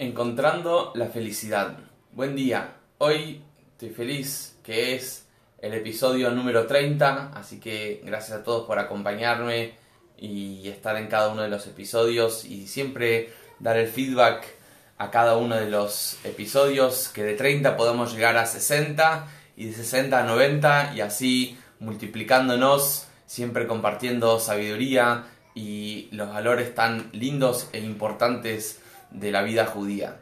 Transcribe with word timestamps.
Encontrando 0.00 0.92
la 0.94 1.08
felicidad. 1.08 1.76
Buen 2.12 2.34
día. 2.34 2.76
Hoy 2.96 3.42
estoy 3.72 3.90
feliz 3.90 4.56
que 4.62 4.94
es 4.94 5.26
el 5.58 5.74
episodio 5.74 6.30
número 6.30 6.66
30, 6.66 7.32
así 7.34 7.60
que 7.60 8.00
gracias 8.02 8.38
a 8.38 8.42
todos 8.42 8.66
por 8.66 8.78
acompañarme 8.78 9.74
y 10.16 10.66
estar 10.70 10.96
en 10.96 11.08
cada 11.08 11.28
uno 11.28 11.42
de 11.42 11.50
los 11.50 11.66
episodios 11.66 12.46
y 12.46 12.66
siempre 12.66 13.28
dar 13.58 13.76
el 13.76 13.88
feedback 13.88 14.46
a 14.96 15.10
cada 15.10 15.36
uno 15.36 15.56
de 15.56 15.68
los 15.68 16.16
episodios, 16.24 17.10
que 17.10 17.22
de 17.22 17.34
30 17.34 17.76
podemos 17.76 18.14
llegar 18.14 18.38
a 18.38 18.46
60 18.46 19.28
y 19.54 19.66
de 19.66 19.74
60 19.74 20.18
a 20.18 20.22
90 20.22 20.94
y 20.94 21.02
así 21.02 21.58
multiplicándonos, 21.78 23.06
siempre 23.26 23.66
compartiendo 23.66 24.40
sabiduría 24.40 25.26
y 25.54 26.08
los 26.12 26.30
valores 26.30 26.74
tan 26.74 27.10
lindos 27.12 27.68
e 27.74 27.80
importantes 27.80 28.80
de 29.10 29.30
la 29.30 29.42
vida 29.42 29.66
judía. 29.66 30.16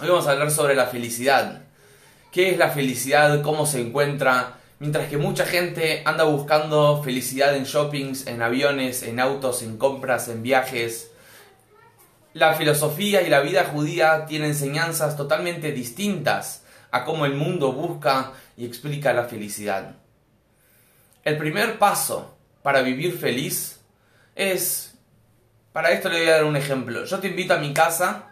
Hoy 0.00 0.08
vamos 0.08 0.26
a 0.26 0.32
hablar 0.32 0.50
sobre 0.50 0.74
la 0.74 0.86
felicidad. 0.86 1.62
¿Qué 2.32 2.50
es 2.50 2.58
la 2.58 2.70
felicidad? 2.70 3.42
¿Cómo 3.42 3.66
se 3.66 3.80
encuentra? 3.80 4.58
Mientras 4.78 5.08
que 5.08 5.16
mucha 5.16 5.44
gente 5.44 6.02
anda 6.04 6.24
buscando 6.24 7.02
felicidad 7.02 7.56
en 7.56 7.64
shoppings, 7.64 8.26
en 8.26 8.42
aviones, 8.42 9.02
en 9.02 9.18
autos, 9.18 9.62
en 9.62 9.76
compras, 9.76 10.28
en 10.28 10.42
viajes, 10.42 11.10
la 12.34 12.54
filosofía 12.54 13.22
y 13.22 13.28
la 13.28 13.40
vida 13.40 13.64
judía 13.64 14.26
tienen 14.26 14.50
enseñanzas 14.50 15.16
totalmente 15.16 15.72
distintas 15.72 16.62
a 16.90 17.04
cómo 17.04 17.26
el 17.26 17.34
mundo 17.34 17.72
busca 17.72 18.32
y 18.56 18.64
explica 18.64 19.12
la 19.12 19.24
felicidad. 19.24 19.96
El 21.24 21.36
primer 21.36 21.78
paso 21.78 22.36
para 22.62 22.82
vivir 22.82 23.18
feliz 23.18 23.80
es 24.36 24.87
para 25.72 25.90
esto 25.90 26.08
le 26.08 26.20
voy 26.20 26.28
a 26.28 26.32
dar 26.32 26.44
un 26.44 26.56
ejemplo. 26.56 27.04
Yo 27.04 27.18
te 27.18 27.28
invito 27.28 27.54
a 27.54 27.58
mi 27.58 27.72
casa 27.72 28.30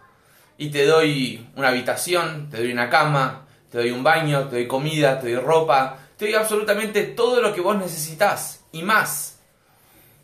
y 0.59 0.71
te 0.71 0.87
doy 0.87 1.49
una 1.57 1.69
habitación, 1.69 2.49
te 2.51 2.59
doy 2.59 2.73
una 2.73 2.89
cama, 2.89 3.47
te 3.71 3.79
doy 3.79 3.91
un 3.91 4.03
baño, 4.03 4.49
te 4.49 4.57
doy 4.57 4.67
comida, 4.67 5.21
te 5.21 5.33
doy 5.33 5.45
ropa, 5.45 5.99
te 6.17 6.27
doy 6.27 6.35
absolutamente 6.35 7.03
todo 7.03 7.43
lo 7.43 7.55
que 7.55 7.61
vos 7.61 7.77
necesitas 7.77 8.65
y 8.73 8.83
más. 8.83 9.39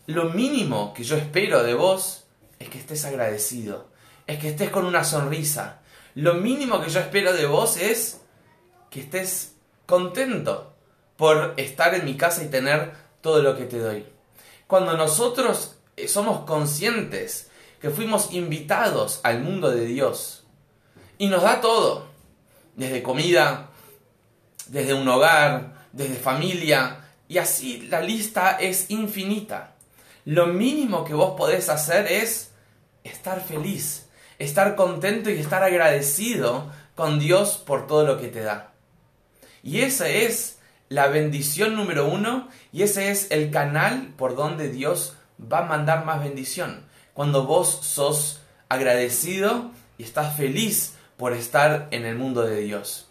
Lo 0.07 0.31
mínimo 0.31 0.95
que 0.95 1.05
yo 1.05 1.17
espero 1.17 1.63
de 1.63 1.75
vos 1.75 2.25
es 2.59 2.69
que 2.69 2.79
estés 2.79 3.05
agradecido, 3.05 3.89
es 4.27 4.39
que 4.39 4.49
estés 4.49 4.71
con 4.71 4.85
una 4.85 5.05
sonrisa. 5.05 5.81
Lo 6.15 6.35
mínimo 6.35 6.81
que 6.81 6.91
yo 6.91 7.01
espero 7.01 7.33
de 7.33 7.47
vos 7.47 7.77
es 7.77 8.21
que 8.91 9.01
estés 9.01 9.55
contento 9.87 10.75
por 11.17 11.55
estar 11.57 11.95
en 11.95 12.05
mi 12.05 12.17
casa 12.17 12.43
y 12.43 12.49
tener 12.49 12.93
todo 13.21 13.43
lo 13.43 13.57
que 13.57 13.65
te 13.65 13.79
doy. 13.79 14.07
Cuando 14.67 14.97
nosotros 14.97 15.77
somos 16.07 16.45
conscientes 16.45 17.51
que 17.81 17.91
fuimos 17.91 18.33
invitados 18.33 19.21
al 19.23 19.41
mundo 19.43 19.71
de 19.71 19.87
Dios. 19.87 20.45
Y 21.19 21.27
nos 21.27 21.43
da 21.43 21.61
todo, 21.61 22.07
desde 22.77 23.03
comida, 23.03 23.71
desde 24.69 24.95
un 24.95 25.07
hogar, 25.09 25.89
desde 25.93 26.15
familia, 26.15 27.03
y 27.29 27.39
así 27.39 27.83
la 27.89 28.01
lista 28.01 28.59
es 28.61 28.91
infinita. 28.91 29.75
Lo 30.25 30.47
mínimo 30.47 31.05
que 31.05 31.15
vos 31.15 31.35
podés 31.37 31.69
hacer 31.69 32.07
es 32.07 32.51
estar 33.05 33.43
feliz, 33.43 34.07
estar 34.39 34.77
contento 34.77 35.31
y 35.31 35.39
estar 35.39 35.63
agradecido 35.63 36.71
con 36.95 37.19
Dios 37.19 37.57
por 37.57 37.87
todo 37.87 38.07
lo 38.07 38.21
que 38.21 38.29
te 38.29 38.43
da. 38.43 38.73
Y 39.63 39.81
esa 39.81 40.09
es 40.09 40.59
la 40.89 41.09
bendición 41.09 41.75
número 41.75 42.07
uno 42.07 42.49
y 42.73 42.83
ese 42.83 43.11
es 43.11 43.31
el 43.31 43.51
canal 43.51 44.13
por 44.17 44.37
donde 44.37 44.69
Dios 44.69 45.17
va 45.51 45.59
a 45.59 45.67
mandar 45.67 46.05
más 46.05 46.23
bendición. 46.23 46.85
Cuando 47.15 47.45
vos 47.45 47.69
sos 47.83 48.41
agradecido 48.69 49.71
y 49.99 50.05
estás 50.05 50.37
feliz 50.37 50.95
por 51.17 51.33
estar 51.33 51.89
en 51.91 52.05
el 52.05 52.17
mundo 52.17 52.43
de 52.43 52.61
Dios. 52.61 53.09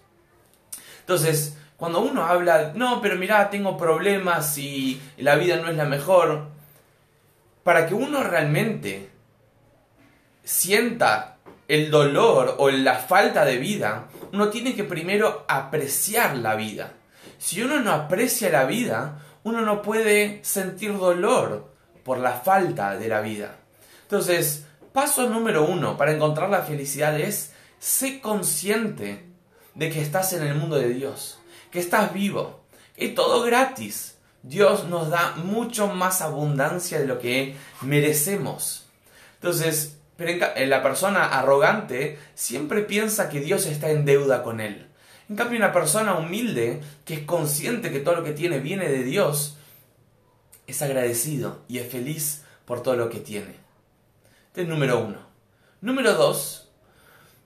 Entonces, 1.00 1.58
cuando 1.78 2.00
uno 2.02 2.26
habla, 2.26 2.74
no, 2.76 3.02
pero 3.02 3.16
mira, 3.16 3.50
tengo 3.50 3.78
problemas 3.78 4.58
y 4.58 5.02
la 5.18 5.36
vida 5.36 5.58
no 5.58 5.70
es 5.70 5.78
la 5.78 5.86
mejor, 5.86 6.47
para 7.64 7.88
que 7.88 7.94
uno 7.94 8.24
realmente 8.24 9.09
sienta 10.44 11.38
el 11.68 11.90
dolor 11.90 12.56
o 12.59 12.70
la 12.70 12.96
falta 12.96 13.46
de 13.46 13.58
vida, 13.58 14.08
uno 14.34 14.50
tiene 14.50 14.75
que 14.75 14.84
primero 14.84 15.46
apreciar 15.47 16.38
la 16.38 16.56
vida. 16.56 16.94
Si 17.38 17.62
uno 17.62 17.80
no 17.80 17.91
aprecia 17.91 18.50
la 18.50 18.66
vida, 18.66 19.20
uno 19.44 19.62
no 19.62 19.81
puede 19.81 20.44
sentir 20.44 20.97
dolor 20.97 21.71
por 22.03 22.17
la 22.17 22.34
falta 22.34 22.97
de 22.97 23.07
la 23.07 23.22
vida. 23.22 23.56
Entonces, 24.03 24.66
paso 24.94 25.29
número 25.29 25.66
uno 25.66 25.97
para 25.97 26.13
encontrar 26.13 26.50
la 26.50 26.63
felicidad 26.63 27.19
es 27.19 27.53
sé 27.79 28.22
consciente 28.22 29.25
de 29.75 29.89
que 29.89 30.01
estás 30.01 30.34
en 30.34 30.44
el 30.44 30.56
mundo 30.56 30.78
de 30.78 30.90
Dios, 30.90 31.40
que 31.72 31.79
estás 31.79 32.13
vivo, 32.13 32.61
que 32.95 33.09
todo 33.09 33.44
gratis. 33.44 34.16
Dios 34.44 34.85
nos 34.85 35.09
da 35.09 35.35
mucho 35.35 35.88
más 35.88 36.22
abundancia 36.22 37.00
de 37.00 37.07
lo 37.07 37.19
que 37.19 37.56
merecemos. 37.81 38.88
Entonces, 39.35 39.97
la 40.17 40.84
persona 40.84 41.25
arrogante 41.25 42.19
siempre 42.35 42.81
piensa 42.81 43.29
que 43.29 43.40
Dios 43.40 43.66
está 43.66 43.90
en 43.90 44.06
deuda 44.06 44.44
con 44.44 44.59
él. 44.59 44.88
En 45.29 45.35
cambio, 45.35 45.57
una 45.57 45.72
persona 45.72 46.16
humilde 46.16 46.81
que 47.06 47.13
es 47.13 47.19
consciente 47.22 47.91
que 47.91 48.00
todo 48.00 48.16
lo 48.17 48.23
que 48.23 48.34
tiene 48.34 48.59
viene 48.59 48.90
de 48.90 49.03
Dios, 49.03 49.57
es 50.72 50.82
agradecido 50.82 51.64
y 51.68 51.80
es 51.80 51.92
feliz 51.92 52.44
por 52.66 52.84
todo 52.84 52.96
lo 52.96 53.09
que 53.09 53.20
tiene. 53.20 53.56
Este 54.48 54.64
es 54.64 54.68
número 54.68 55.00
uno. 55.00 55.20
Número 55.82 56.14
dos, 56.14 56.70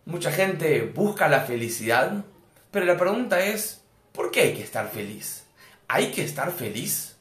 mucha 0.06 0.32
gente 0.32 0.82
busca 0.94 1.28
la 1.28 1.42
felicidad, 1.42 2.24
pero 2.72 2.86
la 2.86 2.98
pregunta 2.98 3.40
es, 3.40 3.82
¿por 4.12 4.32
qué 4.32 4.42
hay 4.42 4.54
que 4.54 4.64
estar 4.64 4.90
feliz? 4.90 5.46
¿Hay 5.88 6.12
que 6.12 6.24
estar 6.24 6.52
feliz? 6.52 7.16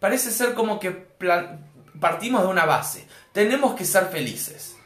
Parece 0.00 0.30
ser 0.30 0.54
como 0.54 0.78
que 0.78 0.90
partimos 2.00 2.42
de 2.42 2.48
una 2.48 2.64
base. 2.64 3.06
Tenemos 3.32 3.74
que 3.74 3.84
ser 3.84 4.06
felices. 4.06 4.76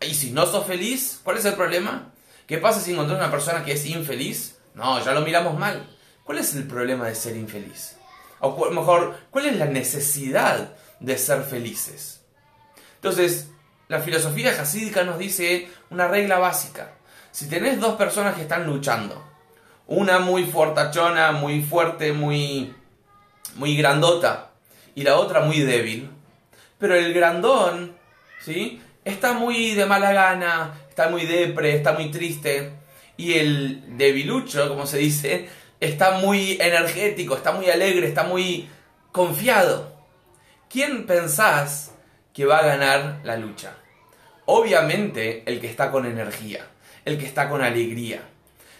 Y 0.00 0.14
si 0.14 0.30
no 0.30 0.46
sos 0.46 0.66
feliz, 0.66 1.20
¿cuál 1.22 1.38
es 1.38 1.44
el 1.44 1.54
problema? 1.54 2.12
¿Qué 2.46 2.58
pasa 2.58 2.80
si 2.80 2.92
encontrás 2.92 3.18
una 3.18 3.30
persona 3.30 3.64
que 3.64 3.72
es 3.72 3.86
infeliz? 3.86 4.56
No, 4.74 5.02
ya 5.04 5.12
lo 5.12 5.22
miramos 5.22 5.58
mal. 5.58 5.88
¿Cuál 6.22 6.38
es 6.38 6.54
el 6.54 6.66
problema 6.66 7.06
de 7.06 7.14
ser 7.14 7.36
infeliz? 7.36 7.95
O 8.40 8.70
mejor, 8.70 9.18
¿cuál 9.30 9.46
es 9.46 9.56
la 9.56 9.66
necesidad 9.66 10.74
de 11.00 11.18
ser 11.18 11.42
felices? 11.42 12.20
Entonces, 12.96 13.48
la 13.88 14.00
filosofía 14.00 14.52
jasídica 14.52 15.04
nos 15.04 15.18
dice 15.18 15.68
una 15.90 16.08
regla 16.08 16.38
básica. 16.38 16.92
Si 17.30 17.48
tenés 17.48 17.80
dos 17.80 17.96
personas 17.96 18.34
que 18.34 18.42
están 18.42 18.66
luchando, 18.66 19.24
una 19.86 20.18
muy 20.18 20.44
fortachona, 20.44 21.32
muy 21.32 21.62
fuerte, 21.62 22.12
muy, 22.12 22.74
muy 23.54 23.76
grandota, 23.76 24.50
y 24.94 25.02
la 25.02 25.16
otra 25.16 25.40
muy 25.40 25.60
débil, 25.60 26.10
pero 26.78 26.94
el 26.94 27.12
grandón, 27.12 27.94
¿sí? 28.40 28.80
Está 29.04 29.34
muy 29.34 29.74
de 29.74 29.86
mala 29.86 30.12
gana, 30.12 30.74
está 30.88 31.08
muy 31.08 31.26
depre, 31.26 31.76
está 31.76 31.92
muy 31.92 32.10
triste, 32.10 32.72
y 33.16 33.34
el 33.34 33.96
debilucho, 33.96 34.68
como 34.68 34.86
se 34.86 34.98
dice, 34.98 35.48
está 35.80 36.18
muy 36.18 36.58
energético, 36.60 37.36
está 37.36 37.52
muy 37.52 37.70
alegre, 37.70 38.08
está 38.08 38.24
muy 38.24 38.68
confiado. 39.12 39.94
¿Quién 40.68 41.06
pensás 41.06 41.92
que 42.32 42.44
va 42.44 42.58
a 42.58 42.66
ganar 42.66 43.20
la 43.24 43.36
lucha? 43.36 43.76
Obviamente 44.46 45.42
el 45.46 45.60
que 45.60 45.68
está 45.68 45.90
con 45.90 46.06
energía, 46.06 46.66
el 47.04 47.18
que 47.18 47.26
está 47.26 47.48
con 47.48 47.62
alegría. 47.62 48.22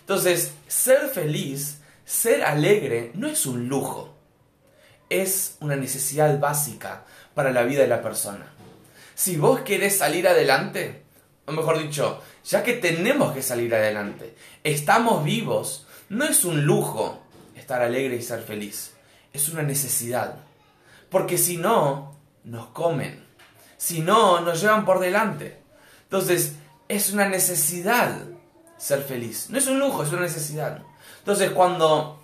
Entonces, 0.00 0.52
ser 0.68 1.08
feliz, 1.08 1.80
ser 2.04 2.44
alegre, 2.44 3.10
no 3.14 3.28
es 3.28 3.46
un 3.46 3.68
lujo, 3.68 4.14
es 5.10 5.56
una 5.60 5.76
necesidad 5.76 6.38
básica 6.38 7.04
para 7.34 7.50
la 7.50 7.62
vida 7.62 7.82
de 7.82 7.88
la 7.88 8.02
persona. 8.02 8.52
Si 9.14 9.36
vos 9.36 9.60
querés 9.60 9.98
salir 9.98 10.28
adelante, 10.28 11.02
o 11.46 11.52
mejor 11.52 11.78
dicho, 11.78 12.22
ya 12.44 12.62
que 12.62 12.74
tenemos 12.74 13.32
que 13.34 13.42
salir 13.42 13.74
adelante, 13.74 14.34
estamos 14.62 15.24
vivos, 15.24 15.85
no 16.08 16.24
es 16.24 16.44
un 16.44 16.64
lujo 16.64 17.22
estar 17.54 17.82
alegre 17.82 18.16
y 18.16 18.22
ser 18.22 18.42
feliz, 18.42 18.94
es 19.32 19.48
una 19.48 19.62
necesidad. 19.62 20.36
Porque 21.10 21.38
si 21.38 21.56
no, 21.56 22.16
nos 22.44 22.66
comen. 22.68 23.24
Si 23.76 24.00
no, 24.00 24.40
nos 24.40 24.60
llevan 24.60 24.84
por 24.84 25.00
delante. 25.00 25.60
Entonces, 26.04 26.54
es 26.88 27.12
una 27.12 27.28
necesidad 27.28 28.22
ser 28.76 29.02
feliz. 29.02 29.48
No 29.50 29.58
es 29.58 29.66
un 29.66 29.78
lujo, 29.78 30.02
es 30.02 30.12
una 30.12 30.22
necesidad. 30.22 30.82
Entonces, 31.18 31.50
cuando 31.50 32.22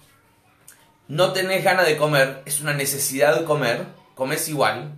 no 1.09 1.33
tenés 1.33 1.65
ganas 1.65 1.87
de 1.87 1.97
comer, 1.97 2.43
es 2.45 2.61
una 2.61 2.73
necesidad 2.73 3.45
comer, 3.45 3.87
comes 4.15 4.49
igual. 4.49 4.93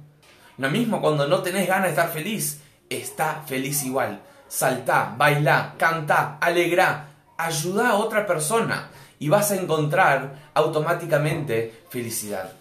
Lo 0.58 0.70
mismo 0.70 1.00
cuando 1.00 1.26
no 1.26 1.42
tenés 1.42 1.66
ganas 1.66 1.84
de 1.84 1.90
estar 1.90 2.12
feliz, 2.12 2.60
está 2.88 3.42
feliz 3.46 3.82
igual. 3.84 4.20
Saltá, 4.46 5.14
bailá, 5.16 5.74
cantá, 5.78 6.38
alegrá, 6.40 7.13
ayuda 7.36 7.90
a 7.90 7.96
otra 7.96 8.26
persona 8.26 8.90
y 9.18 9.28
vas 9.28 9.50
a 9.50 9.56
encontrar 9.56 10.50
automáticamente 10.54 11.82
felicidad. 11.88 12.52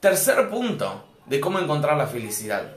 Tercer 0.00 0.48
punto 0.50 1.04
de 1.26 1.40
cómo 1.40 1.58
encontrar 1.58 1.96
la 1.96 2.06
felicidad. 2.06 2.72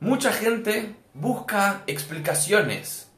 Mucha 0.00 0.32
gente 0.32 0.96
busca 1.14 1.82
explicaciones 1.86 3.08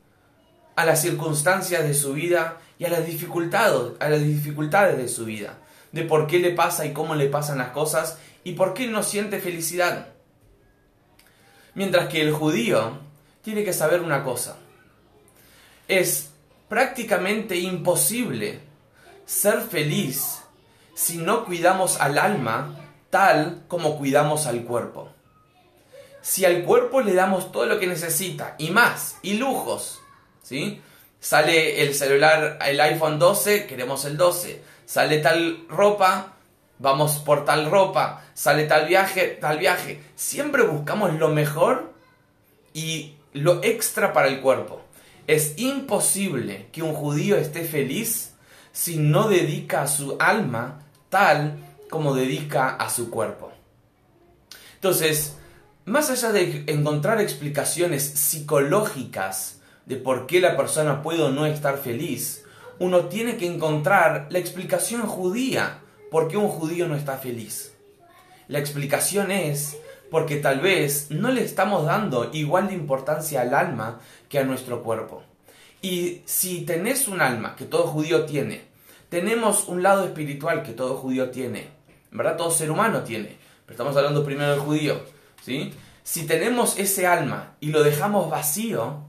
a 0.76 0.84
las 0.84 1.00
circunstancias 1.00 1.82
de 1.84 1.94
su 1.94 2.12
vida 2.12 2.58
y 2.78 2.84
a 2.84 2.90
las 2.90 3.06
dificultades, 3.06 3.92
a 4.00 4.08
las 4.08 4.22
dificultades 4.22 4.96
de 4.96 5.08
su 5.08 5.24
vida, 5.24 5.58
de 5.92 6.02
por 6.02 6.26
qué 6.26 6.38
le 6.38 6.50
pasa 6.50 6.84
y 6.84 6.92
cómo 6.92 7.14
le 7.14 7.28
pasan 7.28 7.58
las 7.58 7.70
cosas 7.70 8.18
y 8.42 8.52
por 8.52 8.74
qué 8.74 8.86
no 8.86 9.02
siente 9.02 9.40
felicidad. 9.40 10.08
Mientras 11.74 12.08
que 12.08 12.20
el 12.20 12.32
judío 12.32 12.98
tiene 13.42 13.64
que 13.64 13.72
saber 13.72 14.00
una 14.00 14.22
cosa. 14.22 14.56
Es 15.88 16.33
prácticamente 16.68 17.56
imposible 17.56 18.60
ser 19.26 19.60
feliz 19.62 20.40
si 20.94 21.18
no 21.18 21.44
cuidamos 21.44 22.00
al 22.00 22.18
alma 22.18 22.76
tal 23.10 23.62
como 23.68 23.98
cuidamos 23.98 24.46
al 24.46 24.62
cuerpo. 24.64 25.10
Si 26.20 26.44
al 26.44 26.64
cuerpo 26.64 27.00
le 27.00 27.14
damos 27.14 27.52
todo 27.52 27.66
lo 27.66 27.78
que 27.78 27.86
necesita 27.86 28.54
y 28.58 28.70
más, 28.70 29.18
y 29.22 29.34
lujos, 29.34 30.00
¿sí? 30.42 30.80
Sale 31.24 31.82
el 31.82 31.94
celular, 31.94 32.58
el 32.66 32.78
iPhone 32.82 33.18
12, 33.18 33.66
queremos 33.66 34.04
el 34.04 34.18
12. 34.18 34.62
Sale 34.84 35.18
tal 35.20 35.64
ropa, 35.70 36.34
vamos 36.78 37.12
por 37.12 37.46
tal 37.46 37.70
ropa. 37.70 38.22
Sale 38.34 38.64
tal 38.64 38.86
viaje, 38.86 39.38
tal 39.40 39.58
viaje. 39.58 40.02
Siempre 40.16 40.64
buscamos 40.64 41.14
lo 41.14 41.30
mejor 41.30 41.94
y 42.74 43.14
lo 43.32 43.64
extra 43.64 44.12
para 44.12 44.28
el 44.28 44.42
cuerpo. 44.42 44.83
Es 45.26 45.54
imposible 45.56 46.68
que 46.70 46.82
un 46.82 46.94
judío 46.94 47.36
esté 47.36 47.64
feliz 47.64 48.34
si 48.72 48.96
no 48.98 49.28
dedica 49.28 49.82
a 49.82 49.88
su 49.88 50.16
alma 50.20 50.82
tal 51.08 51.58
como 51.88 52.14
dedica 52.14 52.70
a 52.70 52.90
su 52.90 53.08
cuerpo. 53.10 53.52
Entonces, 54.74 55.36
más 55.86 56.10
allá 56.10 56.32
de 56.32 56.64
encontrar 56.66 57.20
explicaciones 57.20 58.02
psicológicas 58.02 59.60
de 59.86 59.96
por 59.96 60.26
qué 60.26 60.40
la 60.40 60.56
persona 60.56 61.02
puede 61.02 61.22
o 61.22 61.30
no 61.30 61.46
estar 61.46 61.78
feliz, 61.78 62.44
uno 62.78 63.06
tiene 63.06 63.36
que 63.36 63.46
encontrar 63.46 64.26
la 64.30 64.38
explicación 64.38 65.02
judía 65.02 65.78
por 66.10 66.28
qué 66.28 66.36
un 66.36 66.48
judío 66.48 66.86
no 66.88 66.96
está 66.96 67.16
feliz. 67.16 67.74
La 68.48 68.58
explicación 68.58 69.30
es 69.30 69.76
porque 70.10 70.36
tal 70.36 70.60
vez 70.60 71.10
no 71.10 71.30
le 71.30 71.42
estamos 71.42 71.86
dando 71.86 72.30
igual 72.32 72.68
de 72.68 72.74
importancia 72.74 73.40
al 73.40 73.54
alma 73.54 74.00
a 74.38 74.44
nuestro 74.44 74.82
cuerpo. 74.82 75.22
Y 75.82 76.22
si 76.24 76.62
tenés 76.62 77.08
un 77.08 77.20
alma 77.20 77.56
que 77.56 77.64
todo 77.66 77.86
judío 77.86 78.24
tiene, 78.24 78.62
tenemos 79.08 79.68
un 79.68 79.82
lado 79.82 80.04
espiritual 80.04 80.62
que 80.62 80.72
todo 80.72 80.96
judío 80.96 81.30
tiene, 81.30 81.68
en 82.10 82.18
verdad 82.18 82.36
todo 82.36 82.50
ser 82.50 82.70
humano 82.70 83.02
tiene, 83.02 83.36
pero 83.66 83.74
estamos 83.74 83.96
hablando 83.96 84.24
primero 84.24 84.52
del 84.52 84.60
judío, 84.60 85.00
¿sí? 85.42 85.72
Si 86.02 86.26
tenemos 86.26 86.78
ese 86.78 87.06
alma 87.06 87.54
y 87.60 87.68
lo 87.68 87.82
dejamos 87.82 88.30
vacío, 88.30 89.04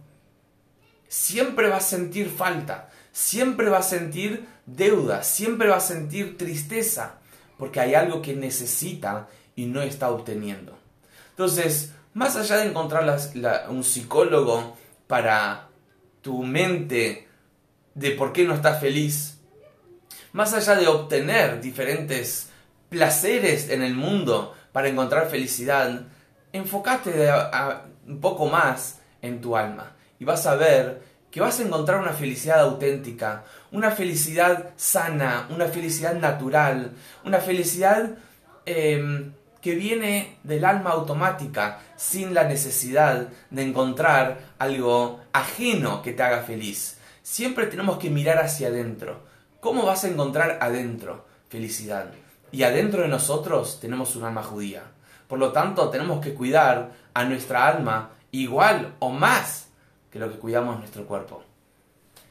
siempre 1.07 1.69
va 1.69 1.77
a 1.77 1.81
sentir 1.81 2.29
falta, 2.29 2.89
siempre 3.11 3.69
va 3.69 3.79
a 3.79 3.83
sentir 3.83 4.45
deuda, 4.65 5.23
siempre 5.23 5.69
va 5.69 5.77
a 5.77 5.81
sentir 5.81 6.37
tristeza, 6.37 7.19
porque 7.57 7.79
hay 7.79 7.95
algo 7.95 8.21
que 8.21 8.35
necesita 8.35 9.27
y 9.55 9.65
no 9.65 9.81
está 9.81 10.09
obteniendo. 10.09 10.77
Entonces, 11.31 11.93
más 12.13 12.35
allá 12.35 12.57
de 12.57 12.67
encontrar 12.67 13.19
un 13.69 13.83
psicólogo 13.83 14.77
para 15.07 15.69
tu 16.21 16.43
mente 16.43 17.27
de 17.93 18.11
por 18.11 18.33
qué 18.33 18.43
no 18.43 18.53
estás 18.53 18.79
feliz, 18.79 19.39
más 20.33 20.53
allá 20.53 20.75
de 20.75 20.87
obtener 20.87 21.61
diferentes 21.61 22.49
placeres 22.89 23.69
en 23.69 23.83
el 23.83 23.93
mundo 23.93 24.55
para 24.71 24.89
encontrar 24.89 25.29
felicidad, 25.29 26.01
enfócate 26.51 27.29
un 28.07 28.19
poco 28.19 28.47
más 28.47 28.99
en 29.21 29.41
tu 29.41 29.55
alma 29.55 29.95
y 30.19 30.25
vas 30.25 30.45
a 30.45 30.55
ver 30.55 31.01
que 31.31 31.41
vas 31.41 31.59
a 31.59 31.63
encontrar 31.63 31.99
una 31.99 32.13
felicidad 32.13 32.61
auténtica, 32.61 33.43
una 33.71 33.91
felicidad 33.91 34.69
sana, 34.77 35.47
una 35.49 35.67
felicidad 35.67 36.15
natural, 36.15 36.91
una 37.25 37.39
felicidad 37.39 38.11
em, 38.65 39.33
que 39.65 39.73
viene 39.73 40.37
del 40.43 40.63
alma 40.63 40.91
automática, 40.91 41.79
sin 41.95 42.35
la 42.35 42.43
necesidad 42.43 43.29
de 43.49 43.63
encontrar 43.63 44.53
algo 44.59 45.21
ajeno 45.33 46.03
que 46.03 46.13
te 46.13 46.21
haga 46.21 46.43
feliz. 46.43 46.99
Siempre 47.23 47.65
tenemos 47.65 47.97
que 47.97 48.11
mirar 48.11 48.37
hacia 48.37 48.67
adentro. 48.67 49.21
¿Cómo 49.59 49.83
vas 49.83 50.03
a 50.03 50.07
encontrar 50.07 50.59
adentro 50.61 51.25
felicidad? 51.49 52.11
Y 52.51 52.61
adentro 52.61 53.01
de 53.01 53.07
nosotros 53.07 53.79
tenemos 53.79 54.15
un 54.15 54.25
alma 54.25 54.43
judía. 54.43 54.83
Por 55.27 55.39
lo 55.39 55.51
tanto, 55.51 55.89
tenemos 55.89 56.23
que 56.23 56.35
cuidar 56.35 56.91
a 57.15 57.23
nuestra 57.23 57.67
alma 57.67 58.11
igual 58.29 58.93
o 58.99 59.09
más 59.09 59.69
que 60.11 60.19
lo 60.19 60.31
que 60.31 60.37
cuidamos 60.37 60.77
nuestro 60.77 61.07
cuerpo. 61.07 61.41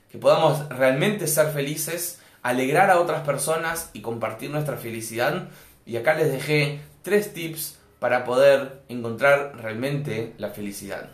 Que 0.09 0.19
podamos 0.19 0.69
realmente 0.69 1.27
ser 1.27 1.49
felices, 1.49 2.21
alegrar 2.43 2.91
a 2.91 3.01
otras 3.01 3.27
personas 3.27 3.91
y 3.93 4.03
compartir 4.03 4.51
nuestra 4.51 4.77
felicidad. 4.77 5.49
Y 5.85 5.97
acá 5.97 6.15
les 6.15 6.31
dejé 6.31 6.94
tres 7.05 7.35
tips 7.35 7.79
para 8.01 8.25
poder 8.25 8.81
encontrar 8.89 9.57
realmente 9.61 10.33
la 10.39 10.49
felicidad. 10.49 11.11